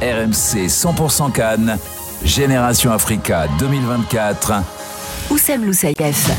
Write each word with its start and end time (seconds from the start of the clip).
RMC 0.00 0.68
100% 0.68 1.32
Cannes, 1.32 1.76
Génération 2.22 2.92
Africa 2.92 3.48
2024. 3.58 4.52
Oussem 5.30 5.64
Loussaïef. 5.64 6.30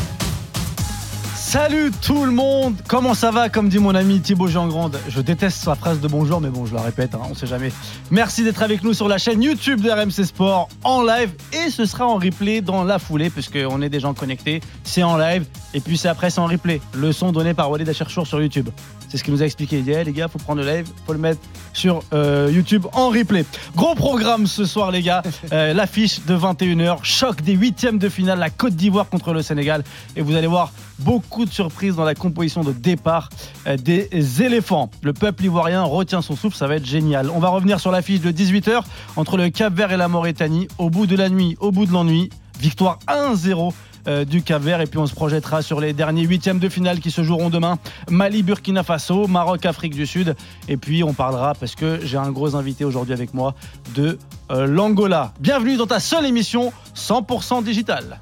Salut 1.36 1.92
tout 2.02 2.26
le 2.26 2.32
monde 2.32 2.76
Comment 2.88 3.14
ça 3.14 3.32
va 3.32 3.50
Comme 3.50 3.68
dit 3.68 3.80
mon 3.80 3.96
ami 3.96 4.22
Thibaut 4.22 4.48
Jean-Grande, 4.48 4.98
je 5.10 5.20
déteste 5.20 5.58
sa 5.58 5.76
phrase 5.76 6.00
de 6.00 6.08
bonjour, 6.08 6.40
mais 6.40 6.50
bon, 6.50 6.66
je 6.68 6.74
la 6.74 6.82
répète, 6.82 7.16
hein, 7.16 7.22
on 7.30 7.34
sait 7.34 7.48
jamais. 7.48 7.72
Merci 8.12 8.44
d'être 8.44 8.62
avec 8.62 8.82
nous 8.82 8.94
sur 8.94 9.10
la 9.10 9.18
chaîne 9.18 9.42
YouTube 9.42 9.82
de 9.82 9.90
RMC 9.90 10.26
Sport 10.26 10.70
en 10.86 11.02
live 11.02 11.32
et 11.52 11.70
ce 11.70 11.86
sera 11.86 12.06
en 12.08 12.16
replay 12.16 12.62
dans 12.62 12.86
la 12.86 12.98
foulée, 12.98 13.30
puisqu'on 13.30 13.82
est 13.82 13.90
des 13.90 14.00
gens 14.00 14.14
connectés. 14.14 14.62
C'est 14.84 15.04
en 15.04 15.18
live 15.18 15.46
et 15.74 15.80
puis 15.80 15.98
c'est 15.98 16.08
après, 16.08 16.30
c'est 16.30 16.40
en 16.40 16.48
replay. 16.48 16.82
Le 16.96 17.12
son 17.12 17.32
donné 17.32 17.54
par 17.54 17.70
Walid 17.70 17.88
Acherchour 17.88 18.26
sur 18.26 18.42
YouTube. 18.42 18.70
C'est 19.08 19.18
ce 19.18 19.24
qu'il 19.24 19.34
nous 19.34 19.42
a 19.42 19.46
expliqué. 19.46 19.80
Il 19.80 19.86
dit, 19.86 19.92
les 19.92 20.12
gars, 20.12 20.28
faut 20.28 20.38
prendre 20.38 20.62
le 20.62 20.68
live, 20.68 20.88
faut 21.06 21.14
le 21.14 21.20
mettre 21.20 21.40
sur 21.74 22.02
euh, 22.14 22.50
YouTube 22.54 22.86
en 22.94 23.10
replay. 23.10 23.44
Gros 23.76 23.96
programme 23.96 24.46
ce 24.46 24.66
soir, 24.66 24.92
les 24.92 25.02
gars. 25.02 25.24
Euh, 25.52 25.74
L'affiche 25.74 26.26
de 26.26 26.36
21h, 26.38 27.00
choc 27.02 27.42
des 27.42 27.54
huitièmes 27.54 27.98
de 27.98 28.08
finale, 28.08 28.38
la 28.38 28.52
Côte 28.52 28.76
d'Ivoire 28.76 29.10
contre 29.10 29.34
le 29.34 29.42
Sénégal. 29.42 29.84
Et 30.16 30.22
vous 30.22 30.36
allez 30.36 30.48
voir 30.48 30.72
beaucoup 31.00 31.46
de 31.46 31.50
surprises 31.50 31.96
dans 31.96 32.04
la 32.04 32.14
composition 32.14 32.62
de 32.62 32.72
départ 32.72 33.30
euh, 33.66 33.76
des 33.78 34.10
éléphants. 34.44 34.92
Le 35.02 35.14
peuple 35.14 35.46
ivoirien 35.46 35.84
retient 35.84 36.22
son 36.22 36.36
souffle, 36.36 36.56
ça 36.56 36.68
va 36.68 36.76
être 36.76 36.86
génial. 36.86 37.32
On 37.32 37.40
va 37.40 37.50
revenir 37.50 37.80
sur 37.80 37.92
l'affiche 37.92 38.22
de 38.22 38.32
18h 38.32 38.84
entre 39.16 39.38
le 39.38 39.50
Cap 39.50 39.74
Vert 39.74 39.92
et 39.92 39.98
la 39.98 40.08
Mauritanie. 40.08 40.68
Au 40.78 40.90
bout 40.90 41.08
de 41.08 41.16
la 41.16 41.30
nuit, 41.30 41.58
au 41.60 41.72
bout 41.72 41.86
de 41.86 41.92
l'ennui, 41.92 42.30
victoire 42.60 43.00
1-0 43.08 43.74
euh, 44.08 44.26
du 44.26 44.42
Cap 44.42 44.62
Vert. 44.62 44.82
Et 44.82 44.88
puis 44.88 45.00
on 45.00 45.08
se 45.08 45.14
projettera 45.14 45.62
sur 45.62 45.80
les 45.80 45.94
derniers 45.94 46.24
huitièmes 46.24 46.60
de 46.60 46.70
finale 46.70 47.00
qui 47.00 47.12
se 47.12 47.24
joueront 47.24 47.50
demain. 47.50 47.78
Mali 48.10 48.44
Burkina 48.44 48.84
Faso 48.84 49.28
Maroc 49.28 49.66
Afrique 49.66 49.94
du 49.94 50.06
Sud. 50.06 50.36
Et 50.68 50.78
puis 50.78 51.04
on 51.04 51.14
parlera 51.14 51.54
parce 51.54 51.76
que 51.76 52.00
j'ai 52.04 52.18
un 52.18 52.32
gros 52.32 52.56
invité 52.56 52.86
aujourd'hui 52.86 53.14
avec 53.14 53.34
moi 53.34 53.56
de 53.96 54.18
euh, 54.52 54.66
l'Angola. 54.66 55.34
Bienvenue 55.40 55.78
dans 55.78 55.88
ta 55.88 56.00
seule 56.00 56.26
émission 56.26 56.72
100% 56.96 57.64
digitale 57.64 58.20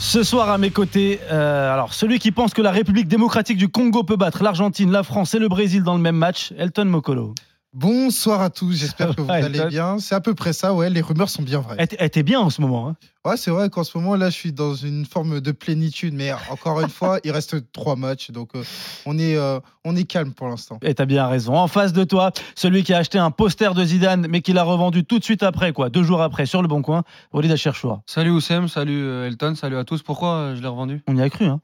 Ce 0.00 0.22
soir 0.22 0.48
à 0.48 0.56
mes 0.56 0.70
côtés, 0.70 1.20
euh, 1.30 1.72
alors 1.72 1.92
celui 1.92 2.18
qui 2.18 2.32
pense 2.32 2.54
que 2.54 2.62
la 2.62 2.70
République 2.70 3.06
démocratique 3.06 3.58
du 3.58 3.68
Congo 3.68 4.02
peut 4.02 4.16
battre 4.16 4.42
l'Argentine, 4.42 4.90
la 4.90 5.02
France 5.02 5.34
et 5.34 5.38
le 5.38 5.46
Brésil 5.46 5.82
dans 5.82 5.94
le 5.94 6.00
même 6.00 6.16
match, 6.16 6.52
Elton 6.56 6.86
Mokolo. 6.86 7.34
Bonsoir 7.72 8.42
à 8.42 8.50
tous, 8.50 8.72
j'espère 8.72 9.14
que 9.14 9.20
vous 9.22 9.28
Ouais, 9.28 9.44
allez 9.44 9.64
bien. 9.66 10.00
C'est 10.00 10.16
à 10.16 10.20
peu 10.20 10.34
près 10.34 10.52
ça, 10.52 10.74
ouais, 10.74 10.90
les 10.90 11.02
rumeurs 11.02 11.28
sont 11.28 11.42
bien 11.42 11.60
vraies. 11.60 11.76
Elle, 11.78 12.04
était 12.04 12.24
bien 12.24 12.40
en 12.40 12.50
ce 12.50 12.60
moment. 12.60 12.88
hein. 12.88 12.96
Ouais, 13.24 13.36
c'est 13.36 13.52
vrai 13.52 13.70
qu'en 13.70 13.84
ce 13.84 13.96
moment, 13.96 14.16
là, 14.16 14.28
je 14.28 14.34
suis 14.34 14.52
dans 14.52 14.74
une 14.74 15.04
forme 15.04 15.40
de 15.40 15.52
plénitude, 15.52 16.12
mais 16.14 16.32
encore 16.50 16.80
une 16.80 16.88
fois, 16.88 17.20
il 17.22 17.30
reste 17.30 17.56
trois 17.72 17.94
matchs, 17.94 18.32
donc 18.32 18.50
euh, 18.56 18.64
on, 19.06 19.16
est, 19.20 19.36
euh, 19.36 19.60
on 19.84 19.94
est 19.94 20.02
calme 20.02 20.32
pour 20.32 20.48
l'instant. 20.48 20.78
Et 20.82 20.94
t'as 20.94 21.06
bien 21.06 21.28
raison. 21.28 21.54
En 21.54 21.68
face 21.68 21.92
de 21.92 22.02
toi, 22.02 22.32
celui 22.56 22.82
qui 22.82 22.92
a 22.92 22.98
acheté 22.98 23.18
un 23.18 23.30
poster 23.30 23.72
de 23.74 23.84
Zidane, 23.84 24.26
mais 24.28 24.40
qui 24.40 24.52
l'a 24.52 24.64
revendu 24.64 25.04
tout 25.04 25.20
de 25.20 25.24
suite 25.24 25.44
après, 25.44 25.72
quoi, 25.72 25.90
deux 25.90 26.02
jours 26.02 26.22
après, 26.22 26.46
sur 26.46 26.62
le 26.62 26.68
bon 26.68 26.82
coin, 26.82 27.04
Walid 27.32 27.52
Acherchour. 27.52 28.00
Salut 28.06 28.30
Oussem, 28.30 28.66
salut 28.66 29.00
euh, 29.04 29.28
Elton, 29.28 29.54
salut 29.54 29.76
à 29.76 29.84
tous. 29.84 30.02
Pourquoi 30.02 30.54
je 30.56 30.60
l'ai 30.60 30.68
revendu? 30.68 31.04
On 31.06 31.16
y 31.16 31.22
a 31.22 31.30
cru, 31.30 31.44
hein. 31.44 31.60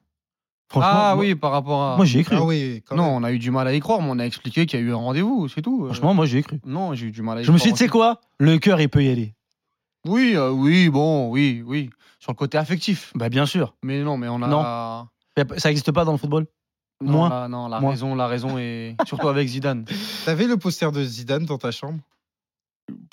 Franchement, 0.68 0.90
Ah 0.92 1.14
moi- 1.14 1.24
oui, 1.24 1.34
par 1.36 1.52
rapport 1.52 1.82
à. 1.82 1.96
Moi, 1.96 2.04
j'y 2.06 2.18
ai 2.18 2.24
cru. 2.24 2.34
Ah 2.36 2.42
oui, 2.44 2.82
quand 2.86 2.96
non, 2.96 3.04
même. 3.04 3.12
on 3.14 3.22
a 3.24 3.32
eu 3.32 3.38
du 3.38 3.50
mal 3.52 3.68
à 3.68 3.74
y 3.74 3.78
croire, 3.80 4.00
mais 4.02 4.08
on 4.10 4.18
a 4.18 4.24
expliqué 4.26 4.66
qu'il 4.66 4.80
y 4.80 4.82
a 4.82 4.86
eu 4.86 4.92
un 4.92 4.96
rendez-vous, 4.96 5.48
c'est 5.48 5.62
tout. 5.62 5.84
Franchement, 5.86 6.12
moi, 6.14 6.26
j'y 6.26 6.38
ai 6.38 6.42
cru. 6.42 6.60
Non, 6.66 6.92
j'ai 6.94 7.06
eu 7.06 7.10
du 7.12 7.22
mal 7.22 7.38
à 7.38 7.40
y 7.42 7.44
Je 7.44 7.52
me 7.52 7.56
croire. 7.56 7.62
suis 7.62 7.72
dit, 7.72 7.78
tu 7.78 7.84
sais 7.84 7.88
quoi? 7.90 8.20
Le 8.38 8.58
cœur, 8.58 8.80
il 8.80 8.88
peut 8.88 9.04
y 9.04 9.08
aller. 9.08 9.34
Oui, 10.06 10.32
euh, 10.34 10.50
oui, 10.50 10.88
bon, 10.88 11.30
oui, 11.30 11.62
oui. 11.64 11.90
Sur 12.18 12.32
le 12.32 12.36
côté 12.36 12.58
affectif. 12.58 13.12
Bah, 13.14 13.28
bien 13.28 13.46
sûr. 13.46 13.74
Mais 13.84 14.02
non, 14.02 14.16
mais 14.16 14.28
on 14.28 14.42
a. 14.42 14.48
Non. 14.48 14.62
Non, 14.62 15.44
Ça 15.58 15.68
n'existe 15.68 15.92
pas 15.92 16.04
dans 16.04 16.12
le 16.12 16.18
football? 16.18 16.46
Moins. 17.02 17.28
la, 17.28 17.46
non, 17.48 17.68
la 17.68 17.78
raison, 17.78 18.14
la 18.14 18.26
raison 18.26 18.56
est 18.58 18.96
surtout 19.06 19.28
avec 19.28 19.46
Zidane. 19.46 19.84
T'avais 20.24 20.46
le 20.46 20.56
poster 20.56 20.90
de 20.90 21.04
Zidane 21.04 21.44
dans 21.44 21.58
ta 21.58 21.70
chambre? 21.70 22.00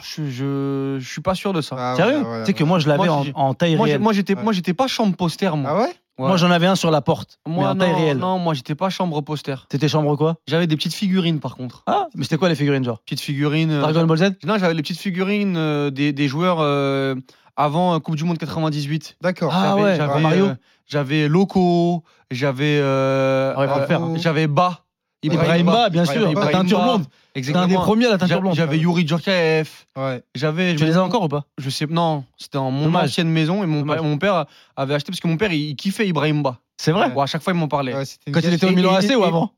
Je, 0.03 0.29
je, 0.29 0.97
je 0.99 1.07
suis 1.09 1.21
pas 1.21 1.35
sûr 1.35 1.51
de 1.53 1.61
ça. 1.61 1.75
Ah, 1.77 1.95
Sérieux? 1.95 2.21
ouais, 2.21 2.29
ouais, 2.29 2.39
Tu 2.41 2.45
sais 2.47 2.53
que 2.53 2.63
moi, 2.63 2.79
je 2.79 2.87
l'avais 2.87 3.05
Moi, 3.05 3.11
en, 3.13 3.23
j'ai- 3.23 3.31
en 3.35 3.53
taille 3.53 3.75
Moi, 3.75 3.87
j'ai- 3.87 3.93
réelle. 3.93 4.01
moi, 4.01 4.13
j'étais, 4.13 4.35
Ouais. 4.35 4.43
moi, 4.43 4.53
j'étais 4.53 4.73
pas 4.73 4.87
chambre 4.87 5.15
poster, 5.15 5.55
moi. 5.57 5.69
Ah 5.71 5.77
ouais? 5.81 5.93
Ouais. 6.19 6.27
Moi, 6.27 6.37
j'en 6.37 6.51
avais 6.51 6.67
un 6.67 6.75
sur 6.75 6.91
la 6.91 7.01
porte, 7.01 7.39
mais 7.47 7.53
Moi, 7.55 7.69
en 7.69 7.75
taille 7.75 7.93
réelle. 7.93 8.17
non, 8.17 8.37
moi, 8.37 8.53
j'étais 8.53 8.75
pas 8.75 8.89
chambre 8.91 9.19
poster. 9.21 9.65
T'étais 9.67 9.87
chambre 9.87 10.15
quoi? 10.15 10.35
J'avais 10.47 10.67
des 10.67 10.75
petites 10.75 10.93
figurines, 10.93 11.39
par 11.39 11.55
contre. 11.55 11.81
Ah, 11.87 12.05
mais 12.15 12.23
c'était 12.23 12.37
quoi 12.37 12.49
les 12.49 12.55
figurines, 12.55 12.83
genre? 12.83 12.99
Petites 12.99 13.21
figurines. 13.21 13.71
euh, 13.71 13.81
Dragon 13.81 14.05
Ball 14.05 14.17
Z? 14.19 14.23
Non, 14.45 14.57
j'avais 14.59 14.75
les 14.75 14.83
petites 14.83 14.99
figurines 14.99 15.57
euh, 15.57 15.89
des, 15.89 16.13
des 16.13 16.27
joueurs 16.27 16.57
euh, 16.59 17.15
avant 17.55 17.95
euh, 17.95 17.99
Coupe 17.99 18.15
du 18.15 18.25
Monde 18.25 18.37
98. 18.37 19.17
D'accord. 19.21 19.51
Ah 19.55 19.69
J'avais- 19.69 19.81
ouais, 19.83 19.95
j'avais, 19.95 20.19
Mario. 20.21 20.45
euh, 20.45 20.55
j'avais 20.85 21.27
Loco, 21.27 22.03
j'avais 22.29 22.77
euh, 22.79 23.53
Ah 23.55 23.59
ouais, 23.61 23.67
faut 23.67 23.75
le 23.77 23.81
euh, 23.81 23.87
faire. 23.87 24.01
j'avais 24.17 24.45
Ba. 24.47 24.81
Ibrahima, 25.23 25.89
bien 25.89 26.05
sûr, 26.05 26.15
Ibrahima. 26.29 26.45
la 26.45 26.51
teinture 26.51 26.81
blonde. 26.83 27.05
T'es 27.33 27.39
Exactement. 27.39 27.63
un 27.63 27.67
des 27.67 27.75
premiers 27.75 28.05
à 28.07 28.09
la 28.11 28.17
teinture 28.17 28.41
blonde. 28.41 28.55
J'avais 28.55 28.77
Yuri 28.77 29.07
Djorkaeff. 29.07 29.87
Ouais. 29.97 30.21
J'avais. 30.35 30.73
Tu 30.73 30.79
je 30.79 30.85
les 30.85 30.97
as 30.97 31.03
encore 31.03 31.23
ou 31.23 31.27
pas? 31.27 31.45
Je 31.57 31.69
sais. 31.69 31.85
Non, 31.89 32.23
c'était 32.37 32.57
dans 32.57 32.69
mon 32.69 32.85
Dommage. 32.85 33.09
ancienne 33.09 33.29
maison 33.29 33.63
et 33.63 33.65
mon, 33.65 33.79
Dommage. 33.79 33.95
père- 33.97 34.03
mon 34.03 34.17
père 34.17 34.45
avait 34.75 34.93
acheté 34.95 35.11
parce 35.11 35.19
que 35.19 35.27
mon 35.27 35.37
père 35.37 35.51
il, 35.51 35.69
il 35.69 35.75
kiffait 35.75 36.07
Ibrahim 36.07 36.43
Ba. 36.43 36.57
C'est 36.77 36.91
vrai? 36.91 37.09
Bon, 37.09 37.21
à 37.21 37.25
chaque 37.25 37.41
fois 37.41 37.53
il 37.53 37.59
m'en 37.59 37.67
parlait. 37.67 37.93
Quand 38.31 38.39
il 38.43 38.53
était 38.53 38.65
au. 38.67 38.71
Milan 38.71 38.93
AC 38.95 39.11
ou 39.17 39.23
avant? 39.23 39.51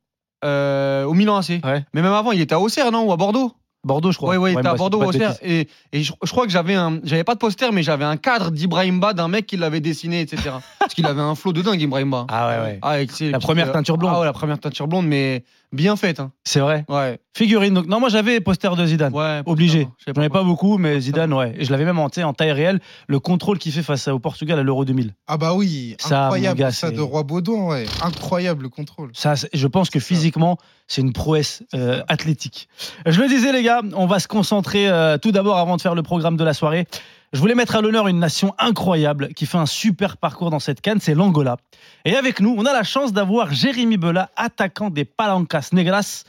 Euh, 0.43 1.05
au 1.05 1.13
Milan 1.13 1.37
AC. 1.37 1.49
Ouais. 1.63 1.83
Mais 1.93 2.01
même 2.01 2.13
avant, 2.13 2.31
il 2.31 2.39
était 2.41 2.53
à 2.55 2.59
Auxerre, 2.59 2.91
non? 2.91 3.03
Ou 3.03 3.11
à 3.11 3.17
Bordeaux? 3.17 3.51
Bordeaux, 3.85 4.11
je 4.11 4.17
crois. 4.17 4.31
Ouais, 4.31 4.37
ouais, 4.37 4.49
il 4.51 4.53
était 4.53 4.63
bah, 4.63 4.71
à 4.71 4.75
Bordeaux, 4.75 5.03
Auxerre. 5.03 5.37
bêtises. 5.39 5.39
Et, 5.43 5.67
et 5.93 6.03
je, 6.03 6.11
je 6.23 6.31
crois 6.31 6.45
que 6.45 6.51
j'avais 6.51 6.73
un. 6.73 6.99
J'avais 7.03 7.23
pas 7.23 7.35
de 7.35 7.39
poster, 7.39 7.71
mais 7.71 7.83
j'avais 7.83 8.03
un 8.03 8.17
cadre 8.17 8.49
d'Ibrahim 8.49 8.99
Ba 8.99 9.13
d'un 9.13 9.27
mec 9.27 9.45
qui 9.45 9.57
l'avait 9.57 9.79
dessiné, 9.79 10.21
etc. 10.21 10.55
Parce 10.79 10.93
qu'il 10.95 11.05
avait 11.05 11.21
un 11.21 11.35
flow 11.35 11.53
de 11.53 11.61
dingue, 11.61 11.79
Ibrahim 11.79 12.09
Ba. 12.09 12.25
Ah 12.29 12.49
ouais, 12.49 12.63
ouais. 12.63 12.79
Ah, 12.81 12.97
La 13.31 13.39
première 13.39 13.71
teinture 13.71 13.97
blonde. 13.97 14.11
Ah 14.15 14.19
ouais, 14.19 14.25
la 14.25 14.33
première 14.33 14.59
teinture 14.59 14.87
blonde, 14.87 15.05
mais 15.05 15.43
bien 15.75 15.95
faite. 15.95 16.19
Hein. 16.19 16.31
C'est 16.43 16.59
vrai. 16.59 16.85
Ouais. 16.89 17.19
Figurine. 17.35 17.73
Donc, 17.73 17.87
non, 17.87 17.99
moi 17.99 18.09
j'avais 18.09 18.39
poster 18.39 18.75
de 18.75 18.85
Zidane. 18.85 19.13
ouais 19.13 19.41
Obligé. 19.45 19.87
Je 19.99 20.11
J'en 20.13 20.19
avais 20.21 20.29
pas 20.29 20.43
beaucoup, 20.43 20.77
mais 20.77 20.99
Zidane, 20.99 21.33
ouais. 21.33 21.53
Et 21.57 21.65
je 21.65 21.71
l'avais 21.71 21.85
même 21.85 21.99
en, 21.99 22.05
en 22.05 22.33
taille 22.33 22.51
réelle. 22.51 22.79
Le 23.07 23.19
contrôle 23.19 23.57
qu'il 23.59 23.71
fait 23.71 23.83
face 23.83 24.07
au 24.07 24.19
Portugal 24.19 24.57
à 24.57 24.63
l'Euro 24.63 24.85
2000. 24.85 25.13
Ah 25.27 25.37
bah 25.37 25.53
oui, 25.53 25.95
Ça, 25.99 26.25
incroyable 26.25 26.59
gars, 26.59 26.71
ça 26.71 26.91
de 26.91 27.01
Roi 27.01 27.23
Baudouin, 27.23 27.67
ouais. 27.67 27.85
Incroyable 28.01 28.63
le 28.63 28.69
contrôle. 28.69 29.11
Ça, 29.13 29.33
je 29.53 29.67
pense 29.67 29.89
que 29.89 29.99
physiquement, 29.99 30.57
c'est 30.87 31.01
une 31.01 31.13
prouesse 31.13 31.63
euh, 31.73 32.01
athlétique. 32.07 32.69
Je 33.05 33.19
le 33.21 33.27
disais, 33.27 33.51
les 33.51 33.63
gars, 33.63 33.81
on 33.95 34.05
va 34.05 34.19
se 34.19 34.27
concentrer 34.27 34.87
euh, 34.87 35.17
tout 35.17 35.31
d'abord 35.31 35.57
avant 35.57 35.75
de 35.77 35.81
faire 35.81 35.95
le 35.95 36.03
programme 36.03 36.37
de 36.37 36.43
la 36.43 36.53
soirée. 36.53 36.87
Je 37.35 37.39
voulais 37.41 37.53
mettre 37.53 37.75
à 37.75 37.81
l'honneur 37.81 38.07
une 38.07 38.17
nation 38.19 38.55
incroyable 38.57 39.33
qui 39.33 39.45
fait 39.45 39.57
un 39.57 39.65
super 39.65 40.15
parcours 40.15 40.51
dans 40.51 40.59
cette 40.59 40.79
canne, 40.79 41.01
c'est 41.01 41.13
l'Angola. 41.13 41.57
Et 42.05 42.15
avec 42.15 42.39
nous, 42.39 42.55
on 42.57 42.65
a 42.65 42.71
la 42.71 42.83
chance 42.83 43.11
d'avoir 43.11 43.51
Jérémy 43.53 43.97
Bela, 43.97 44.31
attaquant 44.37 44.89
des 44.89 45.03
Palancas 45.03 45.67
Negras. 45.73 46.23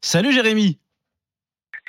Salut 0.00 0.32
Jérémy. 0.32 0.78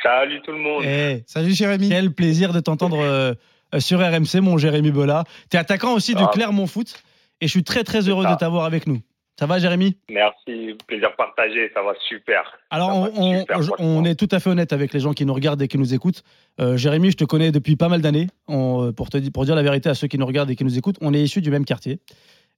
Salut 0.02 0.42
tout 0.42 0.52
le 0.52 0.58
monde. 0.58 0.84
Eh, 0.86 1.24
Salut 1.28 1.54
Jérémy. 1.54 1.88
quel 1.90 2.12
plaisir 2.12 2.52
de 2.52 2.60
t'entendre 2.62 2.98
euh, 3.00 3.36
sur 3.78 4.00
RMC, 4.00 4.42
mon 4.42 4.58
Jérémy 4.58 4.92
Bela. 4.92 5.24
Tu 5.52 5.58
es 5.58 5.60
attaquant 5.60 5.94
aussi 5.94 6.16
du 6.16 6.24
Ah. 6.24 6.32
Clermont 6.34 6.66
Foot 6.66 7.04
et 7.42 7.46
je 7.48 7.52
suis 7.52 7.64
très 7.64 7.84
très 7.84 8.10
heureux 8.10 8.26
de 8.26 8.34
t'avoir 8.34 8.66
avec 8.66 8.88
nous. 8.88 9.02
Ça 9.40 9.48
va 9.48 9.58
Jérémy? 9.58 9.98
Merci, 10.10 10.76
plaisir 10.88 11.16
partagé, 11.16 11.72
ça 11.74 11.82
va 11.82 11.94
super. 12.08 12.44
Alors, 12.70 12.90
on, 12.96 13.02
va 13.02 13.10
on- 13.16 13.40
super, 13.40 13.58
on 13.60 13.64
franchement. 13.64 14.06
est 14.06 14.16
tout 14.16 14.28
à 14.32 14.40
fait 14.40 14.50
honnête 14.52 14.72
avec 14.74 14.94
les 14.94 15.00
gens 15.00 15.14
qui 15.14 15.26
nous 15.26 15.34
regardent 15.34 15.62
et 15.64 15.68
qui 15.68 15.78
nous 15.80 15.94
écoutent. 15.96 16.24
Euh, 16.62 16.78
Jérémy, 16.78 17.12
je 17.12 17.18
te 17.18 17.24
connais 17.26 17.52
depuis 17.52 17.76
pas 17.76 17.90
mal 17.90 18.02
d'années. 18.02 18.28
Euh, 18.50 18.92
Pour, 18.92 19.10
te 19.10 19.18
di- 19.18 19.32
pour 19.32 19.46
dire 19.46 19.56
la 19.56 19.64
vérité 19.64 19.90
à 19.90 19.96
ceux 19.96 20.08
qui 20.08 20.18
nous 20.20 20.26
regardent 20.28 20.52
et 20.52 20.56
qui 20.56 20.64
nous 20.64 20.78
écoutent, 20.78 20.98
on 21.02 21.14
est 21.16 21.22
issus 21.22 21.42
du 21.42 21.50
même 21.50 21.66
quartier. 21.66 22.00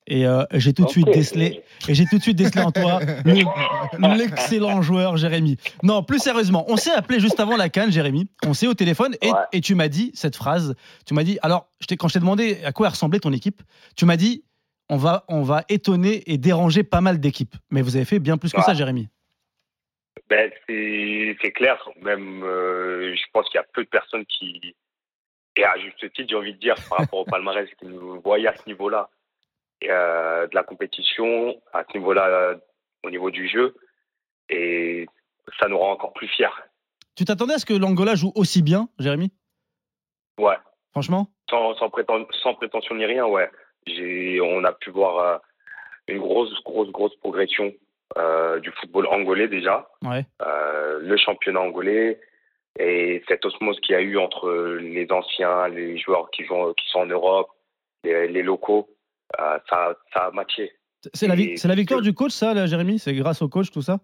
Et 0.08 0.28
euh, 0.28 0.44
j'ai 0.54 0.72
tout 0.74 0.84
de 0.86 0.90
suite 0.90 1.08
décelé, 1.08 1.64
et 1.88 1.96
j'ai 1.96 2.06
tout 2.06 2.18
de 2.18 2.22
suite 2.22 2.38
décelé 2.38 2.62
en 2.62 2.72
toi 2.72 3.00
le- 3.26 4.18
l'excellent 4.18 4.82
joueur 4.82 5.18
Jérémy. 5.18 5.58
Non, 5.82 6.04
plus 6.04 6.20
sérieusement, 6.20 6.66
on 6.68 6.78
s'est 6.78 6.92
appelé 6.94 7.20
juste 7.20 7.40
avant 7.40 7.56
la 7.56 7.70
canne, 7.70 7.92
Jérémy. 7.92 8.28
On 8.46 8.54
s'est 8.54 8.68
au 8.68 8.74
téléphone 8.76 9.16
et, 9.22 9.30
Ouais. 9.32 9.40
et 9.54 9.62
tu 9.62 9.74
m'as 9.76 9.88
dit 9.88 10.12
cette 10.14 10.36
phrase. 10.36 10.76
Tu 11.08 11.14
m'as 11.14 11.24
dit, 11.24 11.40
alors, 11.42 11.68
je 11.80 11.96
quand 11.96 12.08
je 12.08 12.14
t'ai 12.14 12.20
demandé 12.20 12.58
à 12.66 12.72
quoi 12.72 12.90
ressemblait 12.90 13.20
ton 13.20 13.34
équipe, 13.34 13.62
tu 13.96 14.06
m'as 14.06 14.18
dit, 14.18 14.44
on 14.90 14.98
va, 14.98 15.26
on 15.28 15.42
va 15.42 15.64
étonner 15.70 16.24
et 16.28 16.38
déranger 16.38 16.84
pas 16.84 17.02
mal 17.02 17.20
d'équipes. 17.20 17.56
Mais 17.70 17.82
vous 17.82 17.96
avez 17.96 18.06
fait 18.06 18.20
bien 18.20 18.38
plus 18.38 18.52
que 18.52 18.62
ça, 18.62 18.74
Jérémy. 18.74 19.10
Ben, 20.30 20.52
c'est 20.68 21.52
clair, 21.52 21.90
même 22.02 22.44
euh, 22.44 23.16
je 23.16 23.24
pense 23.32 23.48
qu'il 23.50 23.60
y 23.60 23.64
a 23.64 23.66
peu 23.74 23.84
de 23.84 23.90
personnes 23.90 24.26
qui, 24.26 24.76
et 25.56 25.64
à 25.64 25.78
juste 25.78 26.00
titre, 26.14 26.30
j'ai 26.30 26.36
envie 26.36 26.54
de 26.54 26.60
dire, 26.60 26.76
par 26.90 27.00
rapport 27.00 27.20
au 27.20 27.26
palmarès, 27.30 27.70
qui 27.80 27.86
nous 27.86 28.20
voyaient 28.22 28.48
à 28.48 28.56
ce 28.56 28.68
niveau-là 28.68 29.10
euh, 29.84 30.48
de 30.48 30.56
la 30.56 30.64
compétition, 30.64 31.62
à 31.74 31.84
ce 31.88 31.98
niveau-là, 31.98 32.28
euh, 32.28 32.56
au 33.04 33.10
niveau 33.10 33.30
du 33.30 33.48
jeu, 33.48 33.76
et 34.50 35.06
ça 35.60 35.68
nous 35.68 35.78
rend 35.78 35.92
encore 35.92 36.14
plus 36.14 36.28
fiers. 36.28 36.48
Tu 37.16 37.24
t'attendais 37.26 37.54
à 37.54 37.60
ce 37.60 37.66
que 37.66 37.74
l'Angola 37.74 38.16
joue 38.16 38.32
aussi 38.36 38.62
bien, 38.62 38.90
Jérémy? 39.00 39.32
Ouais. 40.40 40.58
Franchement? 40.92 41.28
Sans, 41.50 41.76
sans 41.76 41.90
prétention 42.56 42.96
ni 42.96 43.06
rien, 43.06 43.26
ouais. 43.26 43.50
On 43.88 44.64
a 44.64 44.72
pu 44.74 44.90
voir 44.90 45.18
euh, 45.20 45.38
une 46.08 46.20
grosse, 46.20 46.54
grosse, 46.64 46.90
grosse 46.90 47.16
progression 47.18 47.74
euh, 48.18 48.60
du 48.60 48.72
football 48.72 49.08
angolais 49.08 49.48
déjà, 49.48 49.88
Ouais. 50.04 50.26
euh, 50.42 51.00
le 51.02 51.18
championnat 51.18 51.62
angolais 51.62 52.20
et 52.80 53.24
cette 53.28 53.46
osmose 53.46 53.80
qu'il 53.80 53.94
y 53.94 53.98
a 53.98 54.02
eu 54.02 54.18
entre 54.18 54.52
les 54.82 55.08
anciens, 55.12 55.68
les 55.70 55.98
joueurs 55.98 56.30
qui, 56.32 56.44
jouent, 56.46 56.74
qui 56.74 56.88
sont 56.90 57.00
en 57.00 57.06
Europe, 57.06 57.50
les, 58.04 58.28
les 58.28 58.44
locaux, 58.44 58.90
euh, 59.40 59.58
ça, 59.70 59.96
ça 60.14 60.26
a 60.26 60.32
matché. 60.32 60.72
C'est 61.14 61.28
la, 61.28 61.36
vi- 61.36 61.54
victoire 61.76 62.02
du 62.02 62.14
coach, 62.14 62.32
ça, 62.32 62.54
là, 62.54 62.66
Jérémy? 62.66 63.00
C'est 63.00 63.14
grâce 63.14 63.42
au 63.42 63.48
coach, 63.50 63.72
tout 63.72 63.82
ça? 63.82 64.00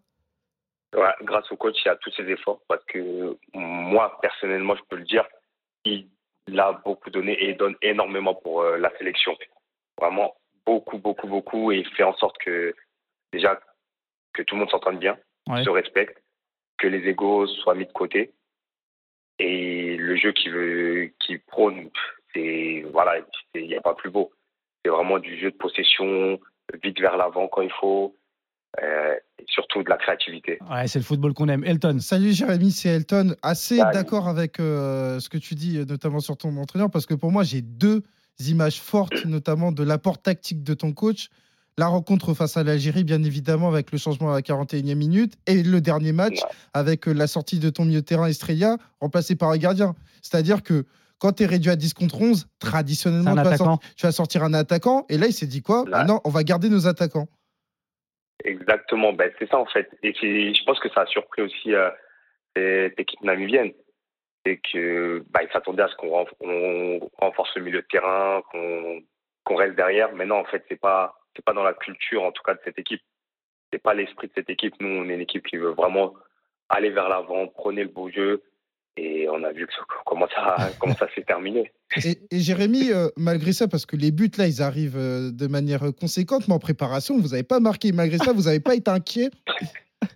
Ouais, 0.95 1.13
grâce 1.23 1.51
au 1.51 1.57
coach, 1.57 1.75
il 1.83 1.87
y 1.87 1.91
a 1.91 1.95
tous 1.95 2.11
ses 2.11 2.23
efforts 2.29 2.61
parce 2.67 2.83
que 2.85 3.35
moi, 3.53 4.17
personnellement, 4.21 4.75
je 4.75 4.81
peux 4.89 4.97
le 4.97 5.03
dire, 5.05 5.25
il 5.85 6.07
a 6.59 6.73
beaucoup 6.85 7.09
donné 7.09 7.33
et 7.33 7.49
il 7.51 7.57
donne 7.57 7.75
énormément 7.81 8.35
pour 8.35 8.63
la 8.63 8.91
sélection. 8.97 9.35
Vraiment 10.01 10.33
beaucoup, 10.65 10.97
beaucoup, 10.97 11.27
beaucoup 11.27 11.71
et 11.71 11.77
il 11.77 11.87
fait 11.95 12.03
en 12.03 12.15
sorte 12.15 12.37
que 12.39 12.73
déjà 13.31 13.59
que 14.33 14.41
tout 14.41 14.55
le 14.55 14.59
monde 14.61 14.69
s'entende 14.69 14.99
bien, 14.99 15.17
Ouais. 15.49 15.63
se 15.63 15.69
respecte, 15.69 16.21
que 16.77 16.87
les 16.87 17.07
égos 17.09 17.47
soient 17.47 17.75
mis 17.75 17.85
de 17.85 17.91
côté 17.91 18.31
et 19.39 19.97
le 19.97 20.15
jeu 20.17 20.31
qui 20.33 20.49
veut, 20.49 21.11
qui 21.19 21.37
prône, 21.37 21.89
c'est 22.33 22.85
voilà, 22.91 23.13
il 23.55 23.67
n'y 23.67 23.75
a 23.75 23.81
pas 23.81 23.95
plus 23.95 24.09
beau. 24.09 24.31
C'est 24.83 24.91
vraiment 24.91 25.19
du 25.19 25.37
jeu 25.39 25.51
de 25.51 25.55
possession, 25.57 26.39
vite 26.83 26.99
vers 26.99 27.17
l'avant 27.17 27.47
quand 27.47 27.61
il 27.61 27.71
faut, 27.79 28.15
euh, 28.81 29.15
et 29.39 29.45
surtout 29.47 29.83
de 29.83 29.89
la 29.89 29.97
créativité. 29.97 30.59
Ouais, 30.69 30.87
c'est 30.87 30.99
le 30.99 31.05
football 31.05 31.33
qu'on 31.33 31.49
aime. 31.49 31.63
Elton. 31.65 31.99
Salut 31.99 32.31
Jérémy, 32.31 32.71
c'est 32.71 32.89
Elton. 32.89 33.35
Assez 33.41 33.77
d'accord 33.77 34.27
avec 34.27 34.59
euh, 34.59 35.19
ce 35.19 35.29
que 35.29 35.37
tu 35.37 35.55
dis, 35.55 35.77
euh, 35.77 35.85
notamment 35.85 36.19
sur 36.19 36.37
ton 36.37 36.55
entraîneur, 36.57 36.89
parce 36.89 37.05
que 37.05 37.13
pour 37.15 37.31
moi, 37.31 37.43
j'ai 37.43 37.61
deux 37.61 38.03
images 38.39 38.79
fortes, 38.81 39.25
notamment 39.25 39.71
de 39.71 39.83
l'apport 39.83 40.21
tactique 40.21 40.63
de 40.63 40.73
ton 40.73 40.93
coach. 40.93 41.27
La 41.77 41.87
rencontre 41.87 42.33
face 42.33 42.57
à 42.57 42.63
l'Algérie, 42.63 43.03
bien 43.03 43.23
évidemment, 43.23 43.69
avec 43.69 43.91
le 43.91 43.97
changement 43.97 44.31
à 44.31 44.35
la 44.35 44.41
41e 44.41 44.93
minute, 44.95 45.33
et 45.47 45.63
le 45.63 45.79
dernier 45.81 46.11
match 46.11 46.39
Ouais. 46.41 46.49
avec 46.73 47.07
euh, 47.07 47.13
la 47.13 47.27
sortie 47.27 47.59
de 47.59 47.69
ton 47.69 47.85
milieu 47.85 48.01
de 48.01 48.05
terrain 48.05 48.27
Estrella, 48.27 48.77
remplacé 48.99 49.35
par 49.35 49.49
un 49.51 49.57
gardien. 49.57 49.95
C'est-à-dire 50.21 50.63
que 50.63 50.85
quand 51.17 51.33
tu 51.33 51.43
es 51.43 51.45
réduit 51.45 51.71
à 51.71 51.75
10 51.75 51.93
contre 51.93 52.19
11, 52.21 52.39
C'est 52.39 52.59
traditionnellement, 52.59 53.31
tu 53.31 53.35
vas, 53.35 53.41
attaquant. 53.41 53.65
sortir, 53.65 53.89
tu 53.95 54.05
vas 54.05 54.11
sortir 54.11 54.43
un 54.43 54.53
attaquant, 54.53 55.05
et 55.07 55.17
là, 55.17 55.27
il 55.27 55.33
s'est 55.33 55.47
dit 55.47 55.61
quoi? 55.61 55.83
Ouais. 55.83 55.91
Ah 55.93 56.03
Non, 56.03 56.19
on 56.25 56.29
va 56.29 56.43
garder 56.43 56.67
nos 56.69 56.87
attaquants. 56.87 57.27
Exactement, 58.43 59.13
ben, 59.13 59.29
c'est 59.39 59.47
ça 59.49 59.57
en 59.59 59.65
fait. 59.67 59.89
Et 60.03 60.13
je 60.13 60.63
pense 60.65 60.79
que 60.79 60.89
ça 60.93 61.01
a 61.01 61.05
surpris 61.05 61.43
aussi 61.43 61.73
euh, 61.75 61.89
cette 62.55 62.99
équipe 62.99 63.21
namibienne. 63.21 63.71
C'est 64.45 64.59
que 64.73 65.23
bah, 65.29 65.41
s'attendaient 65.53 65.83
à 65.83 65.87
ce 65.87 65.95
qu'on 65.95 66.07
renf- 66.07 66.33
on 66.39 66.99
renforce 67.19 67.55
le 67.55 67.63
milieu 67.63 67.81
de 67.81 67.87
terrain, 67.87 68.41
qu'on 69.43 69.55
reste 69.55 69.75
derrière. 69.75 70.13
Mais 70.15 70.25
non, 70.25 70.37
en 70.37 70.45
fait, 70.45 70.63
c'est 70.69 70.79
pas 70.79 71.17
pas 71.45 71.53
dans 71.53 71.63
la 71.63 71.73
culture 71.73 72.23
en 72.23 72.31
tout 72.31 72.43
cas 72.43 72.53
de 72.53 72.59
cette 72.63 72.77
équipe. 72.77 73.01
C'est 73.71 73.81
pas 73.81 73.93
l'esprit 73.93 74.27
de 74.27 74.33
cette 74.35 74.49
équipe. 74.49 74.73
Nous, 74.79 74.89
on 74.89 75.09
est 75.09 75.13
une 75.13 75.21
équipe 75.21 75.47
qui 75.47 75.57
veut 75.57 75.71
vraiment 75.71 76.13
aller 76.69 76.89
vers 76.89 77.09
l'avant, 77.09 77.47
prôner 77.47 77.83
le 77.83 77.89
beau 77.89 78.09
jeu. 78.09 78.43
Et 78.97 79.27
on 79.29 79.41
a 79.43 79.51
vu 79.51 79.65
comment 80.05 80.27
ça 80.35 80.57
comment 80.79 80.95
ça 80.95 81.07
s'est 81.15 81.23
terminé. 81.23 81.71
Et, 82.03 82.19
et 82.31 82.39
Jérémy, 82.39 82.91
euh, 82.91 83.07
malgré 83.17 83.53
ça, 83.53 83.67
parce 83.67 83.85
que 83.85 83.95
les 83.95 84.11
buts 84.11 84.31
là, 84.37 84.47
ils 84.47 84.61
arrivent 84.61 84.97
euh, 84.97 85.31
de 85.31 85.47
manière 85.47 85.83
euh, 85.83 85.91
conséquente, 85.91 86.47
mais 86.47 86.53
en 86.53 86.59
préparation, 86.59 87.17
vous 87.17 87.29
n'avez 87.29 87.43
pas 87.43 87.59
marqué. 87.59 87.91
Malgré 87.93 88.17
ça, 88.17 88.33
vous 88.33 88.43
n'avez 88.43 88.59
pas 88.59 88.75
été 88.75 88.91
inquiet. 88.91 89.29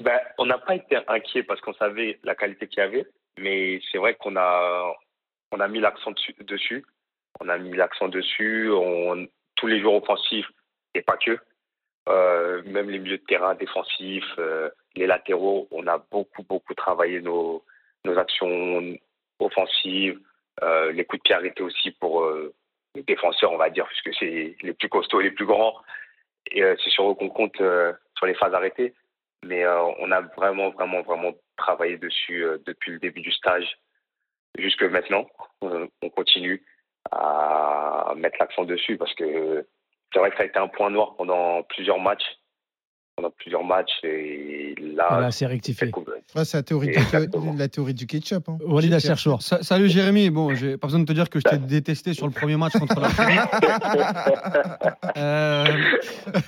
Ben, 0.00 0.18
on 0.38 0.46
n'a 0.46 0.56
pas 0.56 0.76
été 0.76 0.98
inquiet 1.08 1.42
parce 1.42 1.60
qu'on 1.60 1.74
savait 1.74 2.18
la 2.24 2.34
qualité 2.34 2.66
qu'il 2.66 2.78
y 2.78 2.82
avait, 2.82 3.06
mais 3.38 3.80
c'est 3.92 3.98
vrai 3.98 4.14
qu'on 4.14 4.34
a, 4.36 4.94
on 5.52 5.60
a 5.60 5.68
mis 5.68 5.78
l'accent 5.78 6.12
dessus. 6.40 6.86
On 7.38 7.48
a 7.50 7.58
mis 7.58 7.76
l'accent 7.76 8.08
dessus. 8.08 8.70
Tous 9.56 9.66
les 9.66 9.80
joueurs 9.80 10.02
offensifs, 10.02 10.50
et 10.94 11.02
pas 11.02 11.18
que, 11.18 11.38
euh, 12.08 12.62
même 12.64 12.88
les 12.88 12.98
milieux 12.98 13.18
de 13.18 13.24
terrain 13.24 13.54
défensifs, 13.54 14.24
euh, 14.38 14.70
les 14.96 15.06
latéraux, 15.06 15.68
on 15.70 15.86
a 15.86 15.98
beaucoup, 16.10 16.42
beaucoup 16.44 16.72
travaillé 16.72 17.20
nos, 17.20 17.62
nos 18.06 18.18
actions 18.18 18.96
offensives, 19.38 20.18
euh, 20.62 20.92
les 20.92 21.04
coups 21.04 21.22
de 21.22 21.24
pied 21.24 21.34
arrêtés 21.34 21.62
aussi 21.62 21.90
pour 21.92 22.22
euh, 22.22 22.54
les 22.94 23.02
défenseurs, 23.02 23.52
on 23.52 23.58
va 23.58 23.68
dire, 23.68 23.86
puisque 23.86 24.18
c'est 24.18 24.56
les 24.62 24.72
plus 24.72 24.88
costauds 24.88 25.20
et 25.20 25.24
les 25.24 25.30
plus 25.30 25.46
grands. 25.46 25.76
Et 26.52 26.62
c'est 26.82 26.90
sur 26.90 27.08
eux 27.08 27.14
qu'on 27.14 27.28
compte 27.28 27.60
sur 28.20 28.26
les 28.26 28.34
phases 28.34 28.54
arrêtées. 28.54 28.94
Mais 29.44 29.64
euh, 29.64 29.82
on 29.98 30.12
a 30.12 30.20
vraiment, 30.20 30.68
vraiment, 30.70 31.00
vraiment 31.00 31.32
travaillé 31.56 31.96
dessus 31.96 32.44
euh, 32.44 32.58
depuis 32.66 32.92
le 32.92 32.98
début 32.98 33.22
du 33.22 33.32
stage 33.32 33.78
jusque 34.58 34.82
maintenant. 34.82 35.26
Euh, 35.64 35.86
on 36.02 36.10
continue 36.10 36.62
à 37.10 38.12
mettre 38.16 38.36
l'accent 38.38 38.64
dessus 38.64 38.98
parce 38.98 39.14
que 39.14 39.66
c'est 40.12 40.18
vrai 40.18 40.30
que 40.30 40.36
ça 40.36 40.42
a 40.42 40.46
été 40.46 40.58
un 40.58 40.68
point 40.68 40.90
noir 40.90 41.16
pendant 41.16 41.62
plusieurs 41.62 41.98
matchs. 41.98 42.24
Pendant 43.20 43.34
plusieurs 43.36 43.64
matchs. 43.64 43.90
Et 44.02 44.74
là, 44.96 45.30
c'est 45.30 45.44
rectifié. 45.44 45.92
Ouais, 46.34 46.44
c'est 46.46 46.56
la 46.56 46.62
théorie, 46.62 46.86
du, 46.88 47.58
la 47.58 47.68
théorie 47.68 47.92
du 47.92 48.06
ketchup. 48.06 48.48
hein. 48.48 48.56
Walid 48.66 48.98
Salut 49.60 49.90
Jérémy, 49.90 50.30
bon, 50.30 50.54
j'ai 50.54 50.78
pas 50.78 50.86
besoin 50.86 51.00
de 51.00 51.04
te 51.04 51.12
dire 51.12 51.28
que 51.28 51.38
je 51.38 51.44
t'ai 51.44 51.58
détesté 51.58 52.14
sur 52.14 52.24
le 52.26 52.32
premier 52.32 52.56
match 52.56 52.72
contre 52.78 52.98
l'Algérie. 52.98 53.36
Euh, 55.16 55.64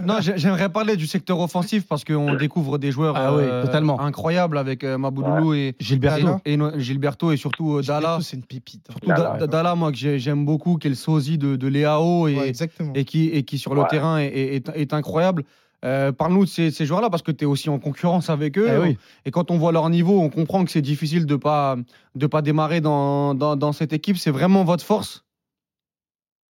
non, 0.04 0.16
j'ai- 0.20 0.38
j'aimerais 0.38 0.69
parler 0.70 0.96
du 0.96 1.06
secteur 1.06 1.38
offensif 1.40 1.86
parce 1.86 2.04
qu'on 2.04 2.34
découvre 2.34 2.78
des 2.78 2.90
joueurs 2.90 3.14
Ah 3.16 3.34
oui, 3.34 3.42
euh, 3.44 3.64
totalement. 3.64 4.00
incroyables 4.00 4.56
avec 4.56 4.84
euh, 4.84 4.96
Mabouloulou 4.96 5.52
et, 5.54 5.74
Gilberto. 5.80 6.36
Et 6.46 6.56
no- 6.56 6.78
Gilberto 6.78 7.32
et 7.32 7.36
surtout 7.36 7.76
euh, 7.76 7.82
Dalla. 7.82 7.98
Gilberto, 8.00 8.22
c'est 8.22 8.36
une 8.36 8.44
pépite. 8.44 8.86
hein. 8.88 8.92
Surtout 8.92 9.08
Dalla, 9.08 9.30
Da- 9.32 9.38
Da- 9.38 9.46
Dalla, 9.46 9.74
moi 9.74 9.90
que 9.90 9.98
j'ai- 9.98 10.19
j'aime 10.19 10.44
beaucoup, 10.46 10.76
qui 10.76 10.86
est 10.86 10.90
le 10.90 10.96
sosie 10.96 11.36
de, 11.38 11.56
de 11.56 11.66
Léao 11.69 12.28
et, 12.28 12.36
Ouais, 12.36 12.48
exactement. 12.48 12.92
et, 12.94 13.04
qui, 13.04 13.28
et 13.28 13.42
qui 13.42 13.58
sur 13.58 13.74
le 13.74 13.82
terrain 13.90 14.19
est, 14.19 14.26
est- 14.28 14.70
est 14.74 14.92
incroyable. 14.94 15.44
Euh, 15.84 16.12
Parle-nous 16.12 16.44
de 16.44 16.49
ces, 16.49 16.70
ces 16.70 16.87
joueurs-là 16.87 17.11
parce 17.11 17.23
que 17.23 17.32
tu 17.32 17.44
es 17.44 17.46
aussi 17.46 17.69
en 17.69 17.79
concurrence 17.81 18.31
avec 18.31 18.56
eux. 18.56 18.69
Eh 18.69 18.79
oui. 18.79 18.99
Et 19.25 19.31
quand 19.31 19.50
on 19.50 19.58
voit 19.58 19.73
leur 19.73 19.90
niveau, 19.90 20.20
on 20.20 20.31
comprend 20.31 20.64
que 20.64 20.70
c'est 20.70 20.81
difficile 20.82 21.26
de 21.26 21.37
pas 21.37 21.76
de 22.14 22.26
pas 22.26 22.40
démarrer 22.40 22.81
dans, 22.81 23.34
dans, 23.34 23.56
dans 23.56 23.73
cette 23.73 23.93
équipe. 23.93 24.17
C'est 24.17 24.31
vraiment 24.31 24.62
votre 24.62 24.84
force? 24.84 25.25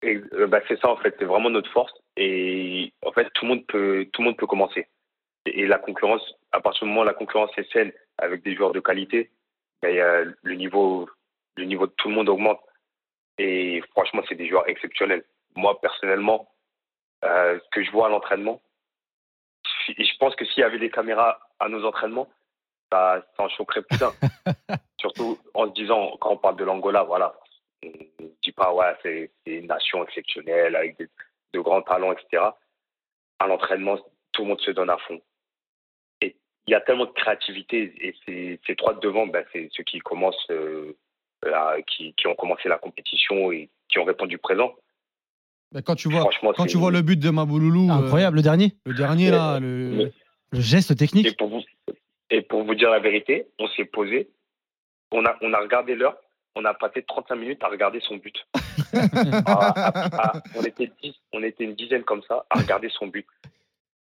Euh, 0.05 0.47
bah, 0.49 0.61
c'est 0.69 0.79
ça 0.81 0.91
en 0.91 0.97
fait, 0.97 1.15
c'est 1.19 1.25
vraiment 1.25 1.49
notre 1.49 1.71
force. 1.71 1.93
Et 2.17 2.93
en 3.07 3.13
fait, 3.13 3.31
tout 3.35 3.47
le 3.47 3.55
monde 3.55 3.67
peut, 3.67 4.07
tout 4.13 4.21
le 4.21 4.29
monde 4.29 4.37
peut 4.37 4.47
commencer. 4.47 4.87
Et, 5.47 5.61
et 5.61 5.67
la 5.67 5.79
concurrence, 5.79 6.23
à 6.53 6.61
partir 6.61 6.85
du 6.85 6.91
moment 6.91 7.03
où 7.03 7.05
la 7.05 7.15
concurrence 7.15 7.51
est 7.57 7.73
saine 7.73 7.93
avec 8.19 8.43
des 8.43 8.55
joueurs 8.55 8.73
de 8.73 8.81
qualité, 8.81 9.31
bah, 9.81 9.91
il 9.91 9.97
y 9.97 10.01
a 10.01 10.25
le 10.25 10.55
niveau, 10.55 11.09
le 11.57 11.65
niveau 11.65 11.87
de 11.87 11.93
tout 11.97 12.09
le 12.09 12.15
monde 12.15 12.29
augmente. 12.29 12.61
Et 13.39 13.83
franchement, 13.93 14.23
c'est 14.29 14.35
des 14.35 14.49
joueurs 14.49 14.69
exceptionnels. 14.69 15.25
Moi, 15.57 15.81
personnellement, 15.81 16.49
euh, 17.25 17.59
ce 17.65 17.69
que 17.71 17.83
je 17.83 17.91
vois 17.91 18.09
à 18.09 18.11
l'entraînement, 18.11 18.61
si- 19.95 20.05
je 20.05 20.17
pense 20.19 20.35
que 20.37 20.45
s'il 20.47 20.61
y 20.61 20.65
avait 20.65 20.79
des 20.79 20.91
caméras 20.91 21.39
à 21.59 21.69
nos 21.69 21.85
entraînements, 21.85 22.29
ça, 22.91 23.25
ça 23.37 23.45
en 23.45 23.49
choquerait 23.49 23.83
plus 23.83 23.99
d'un. 23.99 24.13
Surtout 25.01 25.39
en 25.55 25.67
se 25.69 25.73
disant, 25.73 26.17
quand 26.21 26.31
on 26.33 26.37
parle 26.37 26.57
de 26.57 26.65
l'Angola, 26.65 27.03
voilà, 27.03 27.35
on 27.85 27.89
ne 27.89 28.29
dit 28.43 28.53
pas, 28.53 28.73
ouais, 28.73 28.95
c'est 29.03 29.31
une 29.47 29.67
nation 29.67 30.05
exceptionnelle 30.05 30.77
avec 30.77 30.97
des- 30.99 31.09
de 31.55 31.61
grands 31.61 31.83
talents, 31.83 32.13
etc. 32.13 32.45
À 33.39 33.47
l'entraînement, 33.47 33.99
tout 34.33 34.43
le 34.43 34.49
monde 34.49 34.61
se 34.61 34.71
donne 34.71 34.91
à 34.91 34.97
fond. 34.99 35.21
Et 36.21 36.37
il 36.67 36.71
y 36.71 36.75
a 36.75 36.81
tellement 36.81 37.07
de 37.07 37.11
créativité 37.13 37.93
et 38.07 38.15
ces, 38.25 38.61
ces 38.67 38.77
trois 38.77 38.95
de 38.95 39.01
devant, 39.01 39.27
ben, 39.27 39.45
c'est 39.53 39.69
ceux 39.73 39.83
qui 39.85 39.99
commencent, 39.99 40.47
euh, 40.51 40.97
là, 41.43 41.77
qui, 41.83 42.15
qui 42.15 42.27
ont 42.29 42.35
commencé 42.37 42.69
la 42.69 42.79
compétition 42.79 43.51
et 43.53 43.69
qui 43.89 43.99
ont 43.99 44.05
répondu 44.05 44.39
présent. 44.39 44.75
Bah, 45.73 45.81
quand 45.83 45.95
tu 45.95 46.09
vois 46.11 46.29
quand 46.57 46.67
tu 46.67 46.77
vois 46.77 46.91
le 46.91 47.03
but 47.03 47.19
de 47.19 47.31
Mabouloulou, 47.31 47.89
euh, 47.89 47.93
Incroyable, 47.95 48.37
le 48.37 48.43
dernier. 48.43 48.73
le 48.85 48.95
dernier 48.95 49.31
là, 49.31 49.59
le, 49.61 50.11
geste 50.53 50.91
Et 50.91 50.97
technique. 50.97 51.37
pour 51.39 51.49
vous, 51.49 51.63
et 52.31 52.43
pour 52.43 52.65
vous 52.65 52.75
dire 52.75 52.91
la 52.91 52.99
vérité, 53.01 53.47
on 53.59 53.67
s'est 53.69 53.87
posé, 53.87 54.29
on 55.13 55.25
a, 55.25 55.37
on 55.41 55.53
a 55.55 55.59
regardé 55.61 55.95
l'heure, 55.95 56.17
on 56.57 56.65
a 56.67 56.75
passé 56.75 57.03
35 57.03 57.35
minutes 57.37 57.63
à 57.65 57.69
regarder 57.69 58.01
son 58.01 58.17
but. 58.17 58.37
Ah, 58.95 59.73
ah, 59.77 60.09
ah, 60.13 60.33
on, 60.55 60.63
était 60.65 60.91
dix- 61.03 61.15
on 61.33 61.43
était 61.43 61.65
une 61.65 61.75
dizaine 61.75 62.03
comme 62.05 62.23
ça 62.29 62.45
à 62.51 62.59
regarder 62.59 62.91
son 62.91 63.07
but. 63.07 63.27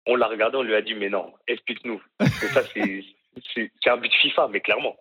On 0.06 0.16
l'a 0.16 0.26
regardé, 0.26 0.56
on 0.58 0.62
lui 0.62 0.74
a 0.74 0.82
dit, 0.82 0.94
mais 0.94 1.08
non, 1.08 1.32
explique-nous. 1.46 2.00
Parce 2.18 2.38
que 2.38 2.46
ça, 2.48 2.62
c'est 2.74 3.90
un 3.90 3.96
but 3.96 4.12
FIFA, 4.20 4.48
mais 4.52 4.60
clairement. 4.60 4.90